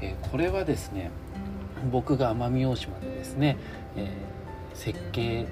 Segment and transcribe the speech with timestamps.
[0.00, 1.10] えー、これはですね
[1.90, 3.56] 僕が奄美大島でですね、
[3.96, 5.46] えー、設計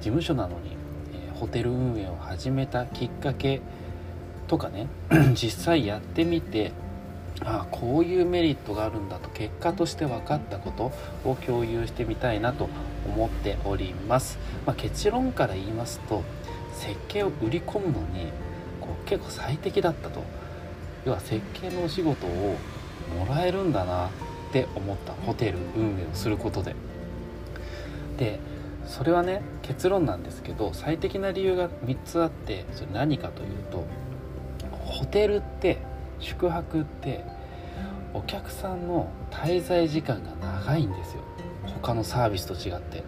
[0.00, 0.76] 事務所なのに、
[1.14, 3.60] え、ホテル運営を始めたきっかけ
[4.46, 4.88] とかね
[5.34, 6.72] 実際やってみて
[7.42, 10.92] ああこういうメリットがあるんだと結果として分かったこと
[11.28, 12.68] を共有してみたいなと
[13.06, 16.22] 思っております、まあ、結論から言いますと
[16.74, 18.30] 設計を売り込むのに
[18.80, 20.22] こう結構最適だったと。
[21.04, 22.56] 要は設計のお仕事を
[23.14, 24.10] もらえるんだなっ
[24.52, 26.74] て思ったホテル運営をすることで。
[28.18, 28.38] で
[28.86, 33.86] それはね結論なんですけど最適な理由が3つあってそれ何かというと
[34.70, 35.78] ホテルって
[36.20, 37.24] 宿泊って
[38.12, 41.22] お客さんの滞在時間が長いんですよ。
[41.66, 43.02] 他のサービスと違って。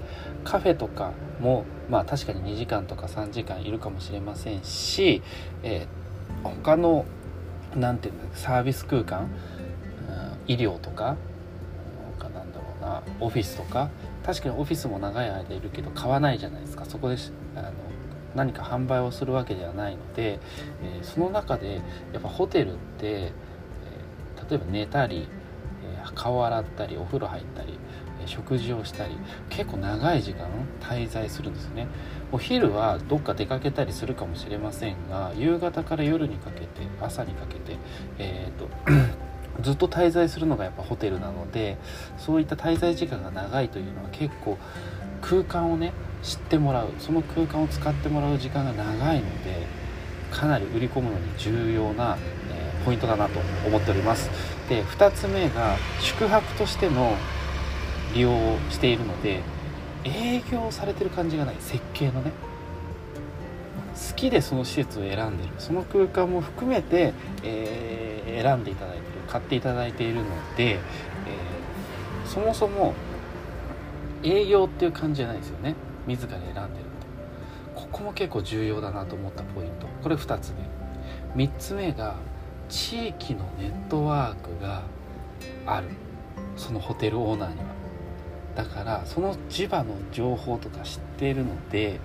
[0.44, 5.22] カフェとかもまあ確かに2時間とか3時間いるかもしれませんし、
[5.62, 7.04] えー、他の
[7.74, 9.28] 何て言うんだサービス空間、
[10.46, 11.16] 医療とか
[12.18, 13.90] かなんだろうなオフィスとか
[14.24, 16.84] 確かにオフィスも長い間いるけど買わないじゃないですか。
[16.84, 17.16] そこで
[17.54, 17.72] あの
[18.34, 20.38] 何か販売をするわけではないので、
[20.82, 21.80] えー、その中で
[22.12, 25.26] やっぱホテルって、えー、例えば寝たり、
[25.84, 27.78] えー、顔洗ったりお風呂入ったり
[28.22, 29.16] え食事をしたり
[29.48, 30.48] 結構長い時間
[30.80, 31.86] 滞在するんですね。
[32.32, 36.66] お昼はどっか出かけたりするかもしれませんが夕方から夜にかけて
[37.00, 37.78] 朝にかけて
[38.18, 38.68] えーと
[39.62, 41.76] ずっと滞在するのがやっぱホテルなので
[42.18, 44.58] そういった滞在時間が長いというのは結構
[45.20, 45.92] 空間をね
[46.22, 49.66] 知ってもらうその空間を使ってもらう時間が長いので
[50.30, 52.18] かなり売り込むのに重要な、
[52.50, 54.28] えー、ポイントだなと思っております。
[54.68, 57.14] で2つ目が宿泊としての
[58.14, 59.40] 利用をしているので
[60.04, 61.56] 営業されてる感じがない。
[61.60, 62.32] 設計のね。
[64.16, 65.50] きでその施設を選んでる。
[65.58, 67.12] その空間も含めて、
[67.42, 69.04] えー、選んでいただいてる。
[69.28, 70.24] 買っていただいているの
[70.56, 72.94] で、えー、そもそも
[74.22, 75.74] 営業っていう感じじゃないですよね。
[76.06, 79.86] 自ら選んでるとここも結構重要だなと思ったポイント。
[80.02, 80.52] これ2つ
[81.34, 81.44] 目。
[81.44, 82.16] 3つ目が
[82.68, 84.82] 地域のネットワークが
[85.66, 85.88] ある。
[86.56, 87.64] そのホテルオーナーには。
[88.56, 92.00] だからその地場の情報とか知っているので、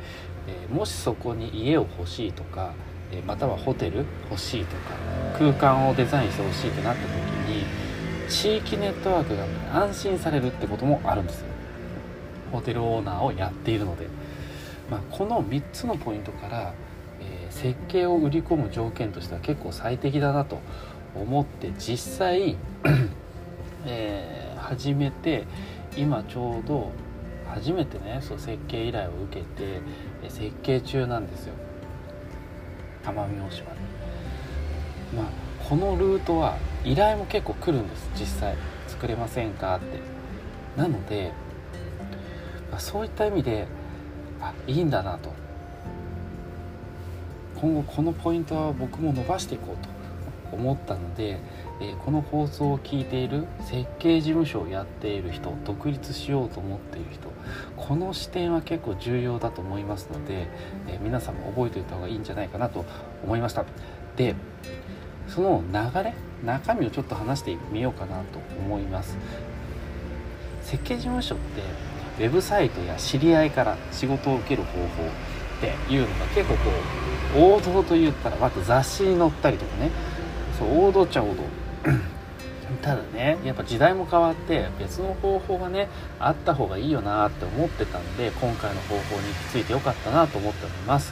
[0.47, 2.74] えー、もしそこに家を欲しいとか、
[3.12, 4.96] えー、またはホテル欲しいとか
[5.38, 7.09] 空間をデザインしてほしいってなった時
[7.50, 7.66] に
[8.29, 9.46] 地域ネットワークが
[9.84, 11.47] 安心されるってこともあるんですよ。
[12.52, 14.07] ホテルオーナーをやっているので、
[14.90, 16.73] まあ、この3つのポイントから、
[17.22, 20.59] えー、設計を売り込む条件としては結構最適だなと
[21.16, 22.58] 思って実際、
[23.85, 25.46] えー、始めて
[25.97, 26.91] 今ちょうど
[27.52, 29.82] 初めてねそう設計依頼を受けて
[30.30, 31.54] 設計中なんですよ。
[33.04, 33.78] 奄美大島で
[35.16, 35.26] まあ
[35.68, 38.10] このルートは依頼も結構来るんです。
[38.16, 38.56] 実際。
[39.02, 40.00] 作れませんかって。
[40.80, 41.32] なので、
[42.70, 43.66] まあ、そういった意味で
[44.40, 45.34] あいいんだなと。
[47.60, 49.91] 今後このポイントは僕も伸ばしていこうと。
[50.52, 51.40] 思ったので、
[51.80, 57.32] えこの放送を聞いている設計事務所をやっている人独立しようと思っている人
[57.76, 60.48] この視点は結構重要だと思いますので、
[60.88, 62.86] え皆さんも覚えておいた方がいいんじゃないかなと
[63.24, 63.66] 思いました。
[64.16, 64.36] で
[65.28, 66.14] その流れ
[66.44, 69.18] 中身をちょっと話してみようかなと思います。
[70.64, 71.62] 設計事務所って
[72.24, 76.72] ウェブサイトや知り合いから仕事を受ける方法っていうのが結構こ
[77.36, 79.92] う王道と言ったらまた雑誌に載ったりとかね
[80.62, 81.44] そう王道っちゃ王道。
[82.84, 85.90] ただねやっぱ時代も変わって別の方法がね
[86.20, 91.12] あった方がいいよなって思ってたんで今回の方法についてよかったなと思っております、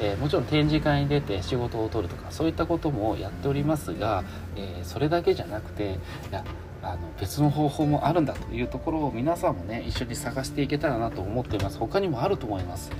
[0.00, 4.24] えー、もちろん展示会に出て仕事を取るとかそういったこともやっておりますが、
[4.56, 5.98] えー、それだけじゃなくて
[6.30, 6.44] いや
[6.82, 11.78] あの別の方法もあるんだというところを皆さんもね一緒に探していけたらなと思っています。
[11.78, 12.90] 他にもあると思います。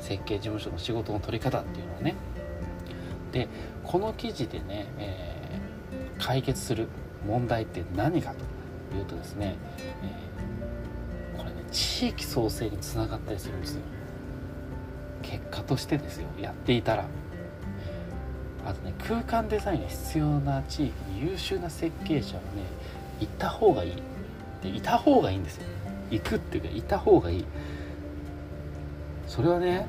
[0.00, 2.14] 設計事務所の仕事の取り方っていうのはね。
[3.32, 3.48] で
[3.82, 5.33] この記事でね、えー
[6.18, 6.88] 解決する
[7.26, 8.34] 問題って何か
[8.90, 9.56] というとですね、
[10.02, 13.82] えー、これね地域創生につながったりするんですよ。
[15.22, 17.06] 結果としてですよやっていたら。
[18.66, 22.44] あとね空間デザインが必要な地域に優秀な設計者をね
[23.20, 23.92] 行った方がいい。
[24.62, 25.64] でいた方がいいんですよ。
[26.10, 27.44] 行くっていうかいた方がいい。
[29.26, 29.86] それはね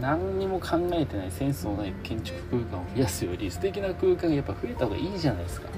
[0.00, 5.68] 何にも考えてないセンスのない建築空間を増やすより素敵な空間がやっぱ増えた方がいいじゃないですか。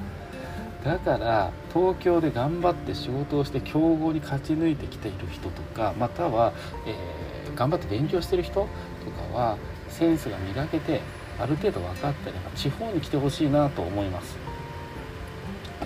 [0.85, 6.55] だから東京で頑張って仕事をして強豪に勝ち抜いてきている人とかまたは、
[6.87, 9.59] えー、頑張って勉強してる人とかは
[9.89, 11.03] センスが磨けて
[11.39, 14.39] ある程度分かったり地方に来てほしいなと思います。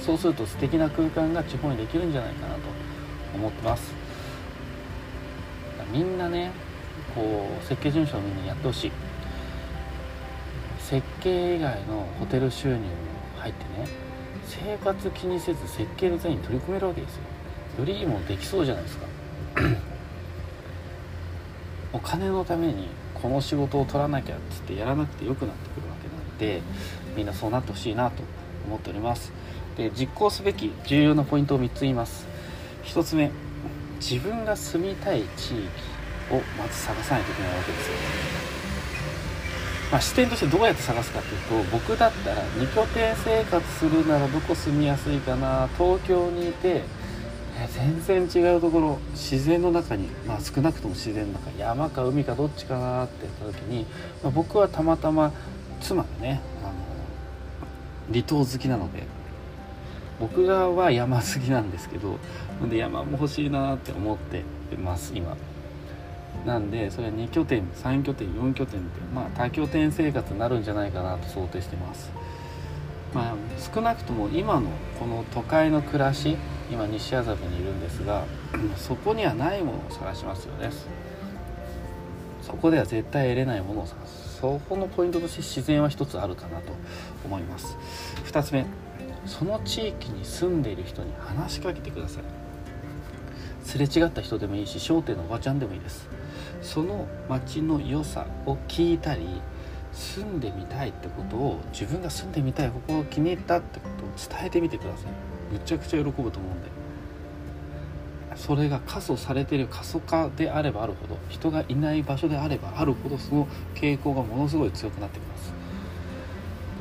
[0.00, 2.60] そうすると素敵な空間が地方にできるんじゃないかなと
[3.34, 3.92] 思ってます。
[5.92, 6.52] みんなね
[7.14, 8.92] こう設計事務所をみんなやってほしい。
[10.78, 12.80] 設計以外のホテル収入も
[13.38, 13.88] 入ってね
[14.46, 17.22] 生活気にせず設計デザインに取り組めるわけですよ。
[17.78, 19.06] よりいいものできそうじゃないですか。
[21.92, 26.60] お金のためにこの仕事を取らなきゃっつってやらなくてよくなってくるわけなんで
[27.16, 28.22] みんなそうなってほしいなと
[28.66, 29.32] 思っております。
[29.76, 32.26] で実行すべき重要なポイントを3つ言います。
[32.84, 33.30] 1つ目
[34.00, 35.93] 自分が住みたい地域
[36.30, 37.94] をまず探さないといけないわけですよ、
[39.92, 46.82] まあ、視点としてどうやって探すかっていうと僕だったら2拠点生活するならどこ住みやすいかな東京にいて
[47.72, 53.86] 全然違うところ自然の中に、まあ、少なくとも自然の中山か海かどっちかなって言った時に、
[54.22, 55.32] まあ、僕はたまたま
[55.80, 56.72] 妻がねあの
[58.12, 59.04] 離島好きなので
[60.18, 62.18] 僕らは山好きなんですけど
[62.68, 64.42] で山も欲しいなって思って
[64.76, 65.36] ます今。
[66.44, 72.10] なんでそれは2拠点3拠点4拠点ってまあ多拠点生活になるんじゃないかなと想定してます。
[73.14, 73.34] まあ
[73.74, 74.68] 少なくとも今の
[74.98, 76.36] この都会の暮らし
[76.70, 78.24] 今西麻布にいるんですが
[78.76, 80.70] そこにはないものを探しますよね。
[82.42, 84.38] そこでは絶対得れないものを探す。
[84.40, 86.72] そこのポイントとして自然は一つあるかなと
[87.24, 87.78] 思います。
[88.26, 88.66] 2つ目
[89.24, 92.24] その地域に住んでいる人に話しかけてください。
[93.62, 96.06] すれ違った人でもいいし商店のおばちゃんでもいいです。
[96.64, 99.40] その町の良さを聞いたり
[99.92, 105.12] 住んでみたいってことを自分が住んでみたいここを気に入ったってことを伝えてみてください。
[105.52, 106.74] むちゃくちゃ喜ぶと思うんで。
[108.34, 113.46] それが過疎されてる過疎化であればあるほど人がいない場所であればあるほどその
[113.76, 115.52] 傾向がものすごい強くなってきます。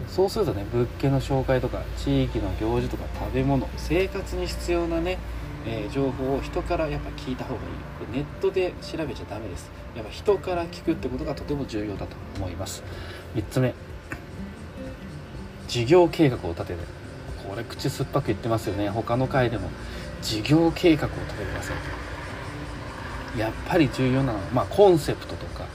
[0.08, 5.20] そうするとね物件の紹介とか地域の行事とか食べ物生活に必要なね、
[5.66, 7.64] えー、情報を人からやっぱ聞いた方がい
[8.14, 8.18] い。
[8.18, 9.72] ネットで調べちゃダメです。
[9.96, 12.84] やっぱ人から聞くってことがとても重要だと思います。
[13.36, 13.74] 3つ目。
[15.68, 16.80] 事業計画を立てる。
[17.48, 18.90] これ口酸っぱく言ってますよね。
[18.90, 19.70] 他の回でも。
[20.24, 21.74] 事業計画を立ててくださ
[23.36, 25.66] いやっぱり重要なのは、まあ、コンセプトとか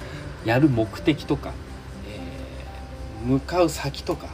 [0.44, 1.52] やる目的とか
[2.08, 2.18] え
[3.26, 4.28] 向かう先とか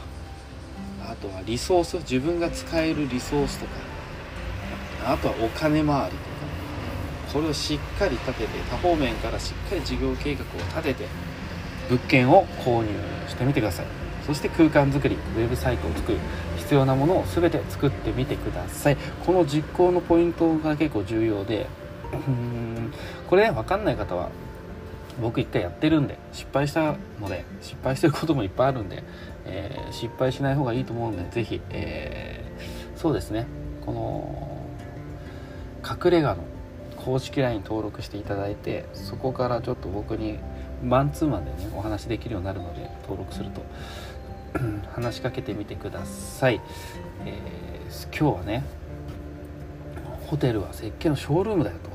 [1.03, 3.94] あとはリソース自分が使えるリソースとか。
[5.05, 6.35] あとはお金回りとか。
[7.33, 11.07] これをしっかり立てて多方面からしっかり事業計画を立てて
[11.91, 12.89] 物件を購入
[13.29, 13.87] してみてください。
[14.25, 16.19] そして空間づくりウェブサイトを作る。
[16.57, 18.97] 必要なものを全て作ってみてください。
[19.27, 21.67] この実行のポイントが結構重要で
[22.13, 22.93] うん
[23.29, 24.31] これね分かんない方は
[25.21, 29.03] 僕一回やってるんで失敗したので失敗してることもいっぱいあるんで、
[29.45, 33.47] えー、失敗しない方がいいと思うんで是非、えー、そうですね。
[33.85, 34.64] この
[35.85, 36.39] 隠れ家の
[36.97, 40.39] 公式 LINE 登録していただいてそこからちょっと僕に
[40.83, 43.63] マンツーマンでねお話できるようになるので登録すると
[44.93, 46.61] 話しかけてみてください、
[47.25, 48.65] えー、今日はね
[50.27, 51.95] ホテルは設計のショールームだよと。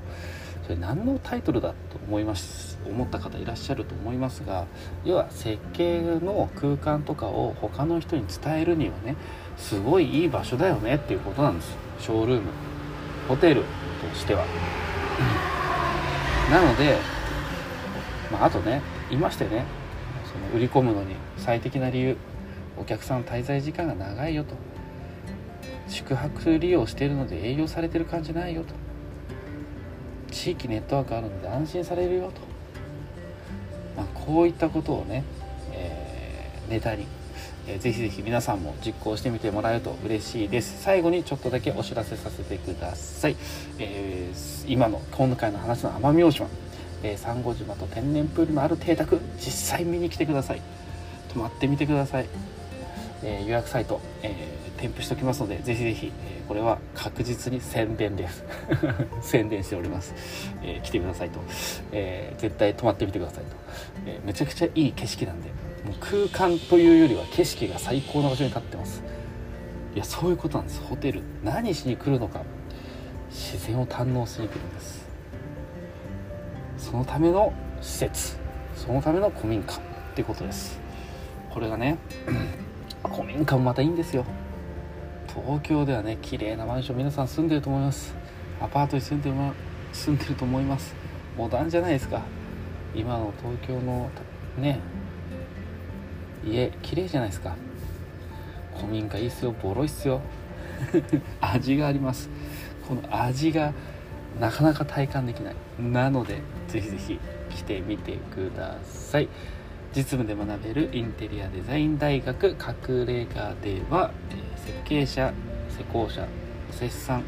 [0.64, 1.76] それ何のタイトルだと
[2.08, 4.68] 思います思った方いらっしゃると思いますが
[5.04, 9.16] 要は設計の空間とかを他の人に伝えるにはね
[9.58, 11.76] すごいいい場所だよねっていうことなんです。
[12.00, 12.79] ショールーム。
[13.30, 13.68] ホテルと
[14.18, 14.44] しては、
[16.52, 16.98] なので、
[18.32, 18.82] まあ、あとね
[19.12, 19.66] いましてね
[20.26, 22.18] その売り込むのに最適な理由
[22.76, 24.56] お客さん滞在時間が長いよと。
[25.88, 28.74] 宿泊利用してるので営業されてる感じないよと。
[30.32, 32.42] 地域ネットワークあるので安心されるよと、
[33.98, 35.24] まあ、こういったことをね、
[35.72, 37.08] えー、ネタに、
[37.70, 40.82] えー、ぜひぜひ皆さんも実行してみてもらえると嬉しいです。
[40.82, 43.36] 最後にちょっとだけお知らせさせてください、
[43.78, 46.48] えー、今の今回の話の奄美大島。
[47.02, 50.62] え、サンゴ島と天然プールのある邸宅実際見に来てください。
[51.32, 52.26] 泊まってみてください、
[53.24, 58.44] えー、予約サイト、えー、添付しておきますのでぜひぜひ、えこれは確実に宣伝です。
[59.22, 60.16] 宣伝しております、
[60.64, 61.40] え、来てくださいと、
[61.92, 63.56] え、絶対泊まってみてくださいと、
[64.08, 65.69] え、めちゃくちゃいい景色なんで。
[65.86, 69.04] もう空間というよりは景色が最高な場所に立ってます。
[69.96, 70.82] いやそういうことなんです。
[70.82, 71.22] ホテル。
[71.44, 72.42] 何しに来るのか。
[73.30, 75.08] 自然を堪能しに来るんです。
[76.78, 78.38] そのための施設。
[78.76, 79.76] そのための古民家。
[79.76, 79.82] っ
[80.16, 80.80] てことです。
[81.50, 81.98] これがね
[83.16, 84.26] 古民家もまたいいんですよ。
[85.28, 88.14] 東京ではね綺麗なマンション皆さん住んでると思います。
[88.60, 89.36] アパートに住んでる
[89.94, 90.94] 住んでると思います。
[91.38, 92.22] モダンじゃないですか。
[92.94, 94.10] 今の東京の
[94.58, 94.80] ね
[96.46, 97.56] 家綺麗じゃないですか。
[98.76, 100.22] 古民家いいっすよボロいっすよ。
[101.42, 102.30] 味があります。
[102.88, 103.74] この味が
[104.40, 105.56] なかなか体感できない。
[105.80, 107.20] なのでぜひぜひ
[107.50, 109.28] 来てみてください。
[109.96, 115.34] 実務で学べるインテリアデザイン大学隠れ家では、え設計者
[115.70, 116.28] 施工者
[116.72, 117.24] 設産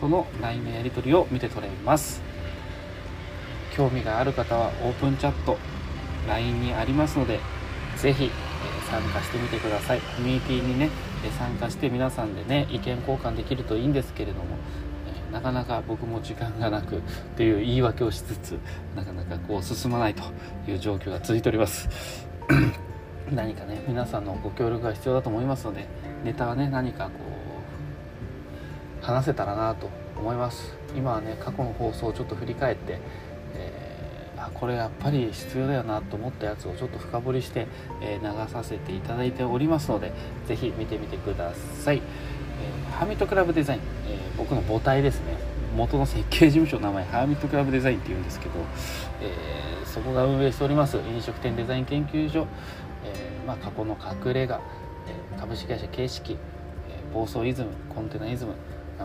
[0.00, 2.22] との LINE のやり取りを見て取れます。
[3.76, 5.56] 興味がある方はオープンチャット
[6.28, 7.40] LINE にありますので
[8.00, 8.30] ぜひ
[8.90, 10.00] 参加してみてください。
[10.00, 10.90] コミュニティにね
[11.38, 14.56] 参加して皆さんでね意見交換できるといいんですけれども
[15.32, 17.00] なかなか僕も時間がなく っ
[17.36, 18.58] ていう言い訳をしつつ
[18.96, 20.22] なかなかこう進まないと
[20.66, 22.26] いう状況が続いております。
[23.30, 25.86] 何かね皆さんのご協力が必要だと思いますので
[26.24, 27.10] ネタはね何かこ
[29.02, 29.88] う話せたらなと
[30.18, 30.74] 思います。
[30.96, 32.98] 今はね過去の放送をちょっと振り返って、
[33.54, 33.89] えー、
[34.40, 37.66] あこれやっぱり必要だよなと思ったやつをちょっと深掘りして、
[38.00, 40.12] え、流させていただいておりますので
[40.46, 41.96] 是非見てみてください。
[41.96, 45.36] えー、ハーミットクラブデザイン、えー、僕の母体ですね。
[45.76, 48.52] 元の設計事務所の名前ハーミットクラブデザインっていうんですけど、
[49.20, 52.46] えー、そこが運営しております飲食店デザイン研究所、
[53.04, 54.60] えまあ、過去の隠れ家、
[55.06, 56.36] え株式会社形式、え
[57.14, 58.54] 暴走イズムコンテナイズム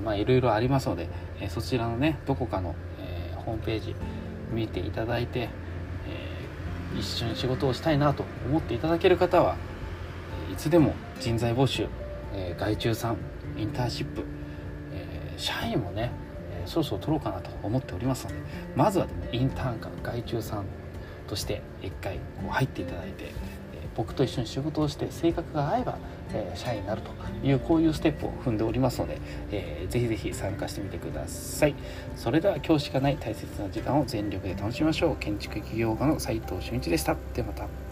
[0.01, 1.08] まいろいろありますので、
[1.39, 3.96] えそちらのねどこかの、えホームページ
[4.52, 5.50] 見ていただいて、
[6.08, 9.56] え一緒に仕事をしたいなと思っていただける方は
[10.52, 11.88] いつでも人材募集、
[12.34, 13.18] え外注さん
[13.58, 14.24] インターンシップ、
[14.94, 16.12] えー、社員もね、
[16.52, 18.36] え、そろそろ取ろうかなと思っておりますので
[18.75, 20.66] まずはでもインターンか外注さん
[21.28, 23.32] として一回こう入っていただいて、
[23.96, 25.98] 僕と一緒に仕事をして性格が合えば、
[26.34, 27.12] えー、社員になると
[27.46, 29.20] いうこういうステップを踏んでおりますので、
[29.52, 31.75] えー、ぜひぜひ参加してみてください。
[32.16, 35.16] それでは今日しかない大切な時間を全力で楽しみましょう。
[35.18, 37.16] 建築起業家の斉藤俊一でした。
[37.34, 37.85] ではまた。